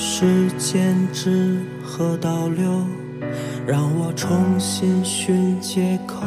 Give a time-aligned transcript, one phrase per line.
[0.00, 2.86] 时间之河倒流，
[3.66, 6.24] 让我重新寻借口。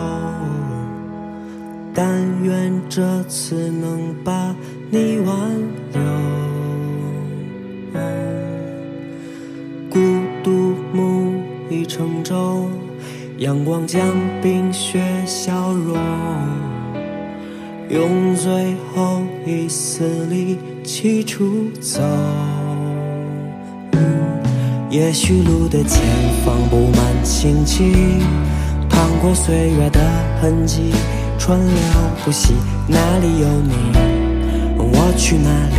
[1.94, 4.54] 但愿这次能把
[4.90, 5.36] 你挽
[5.94, 6.02] 留。
[9.90, 10.00] 孤
[10.44, 12.68] 独木已成舟，
[13.38, 14.06] 阳光将
[14.42, 15.98] 冰雪消融，
[17.90, 22.02] 用最后一丝力气出走。
[24.92, 26.02] 也许路的前
[26.44, 27.94] 方布满荆棘，
[28.90, 30.02] 趟过岁月的
[30.42, 30.92] 痕迹。
[31.40, 31.74] 川流
[32.26, 32.52] 不息，
[32.88, 33.72] 哪里有你，
[34.78, 35.76] 我去哪里？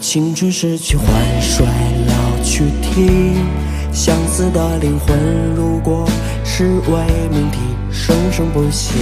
[0.00, 1.06] 青春失去换
[1.42, 1.66] 衰
[2.06, 3.32] 老去替，
[3.92, 5.18] 相似的灵魂，
[5.56, 6.08] 如果
[6.44, 7.58] 是伪命题，
[7.90, 8.94] 生生不息，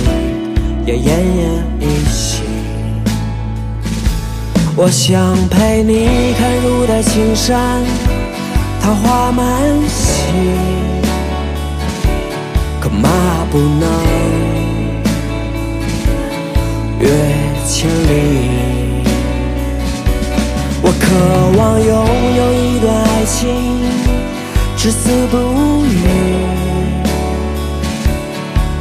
[0.86, 1.02] 也奄奄
[1.80, 1.93] 一息。
[4.76, 7.80] 我想陪你看入袋青山，
[8.82, 9.46] 桃花满
[9.88, 10.32] 溪。
[12.80, 13.08] 可马
[13.52, 13.88] 不能
[16.98, 17.08] 越
[17.64, 18.12] 千里。
[20.82, 21.06] 我渴
[21.56, 21.94] 望拥
[22.36, 23.46] 有一段爱情，
[24.76, 25.36] 至死不
[25.86, 26.02] 渝。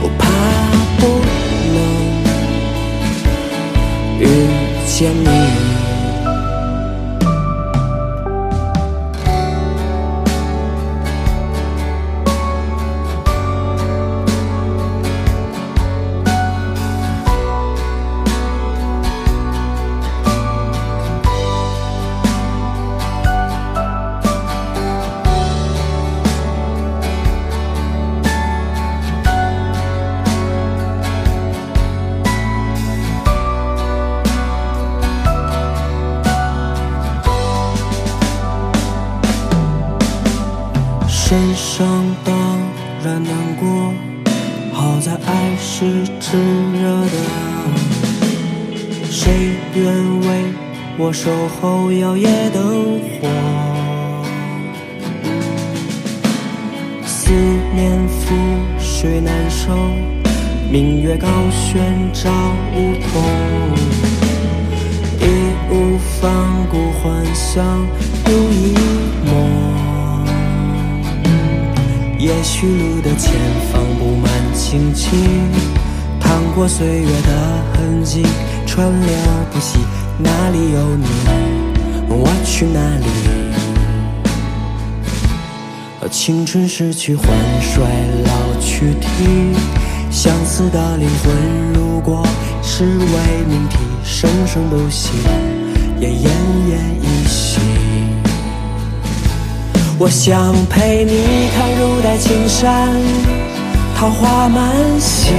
[0.01, 0.21] 我怕
[0.97, 1.01] 不
[1.71, 1.77] 能
[4.19, 4.21] 遇
[4.87, 5.72] 见你。
[43.03, 43.93] 然难过，
[44.71, 46.37] 好在爱是炙
[46.71, 47.11] 热的。
[49.11, 49.85] 谁愿
[50.21, 50.27] 为
[50.97, 53.27] 我守候摇曳灯火？
[57.05, 57.29] 思
[57.75, 58.33] 念覆
[58.79, 59.75] 水难收，
[60.71, 61.83] 明月高悬
[62.13, 62.31] 照
[62.73, 63.21] 梧桐，
[65.19, 65.23] 义
[65.69, 66.31] 无反
[66.71, 67.65] 顾幻想
[68.27, 68.73] 有一
[69.25, 69.72] 梦。
[72.23, 73.33] 也许路的前
[73.69, 75.09] 方布满荆棘，
[76.21, 78.25] 趟过岁月的痕迹，
[78.65, 79.09] 川流
[79.51, 79.77] 不息，
[80.19, 81.05] 哪里有你，
[82.07, 82.79] 我去哪
[85.99, 86.07] 里？
[86.09, 87.27] 青春逝去换
[87.61, 87.83] 衰
[88.23, 89.53] 老去替，
[90.09, 92.25] 相似的灵魂，如果
[92.61, 95.09] 是伪命题，生生不息，
[95.99, 96.29] 也奄
[96.69, 97.59] 奄一息。
[99.99, 102.99] 我想陪你看入袋青山，
[103.95, 105.31] 桃花满溪，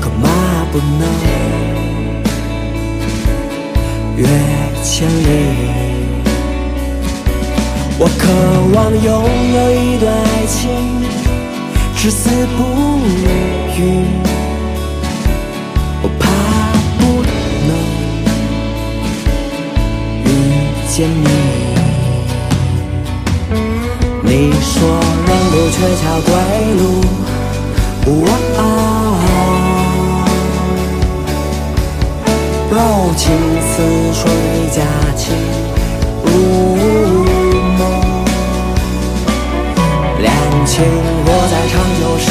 [0.00, 0.28] 可马
[0.70, 1.08] 不能
[4.16, 4.26] 越
[4.82, 5.22] 千里。
[7.96, 8.22] 我渴
[8.74, 9.08] 望拥
[9.54, 10.68] 有一段爱情，
[11.96, 13.63] 至死不渝。
[24.36, 24.82] 你说
[25.28, 26.28] 人路鹊桥归
[26.74, 26.82] 路，
[32.68, 32.76] 柔
[33.16, 33.22] 情
[33.62, 33.72] 似
[34.12, 34.20] 水
[34.72, 34.76] 佳
[35.14, 35.22] 期
[36.24, 36.26] 如
[37.78, 37.80] 梦，
[40.20, 40.26] 两
[40.66, 40.82] 情
[41.24, 42.26] 若在长久时，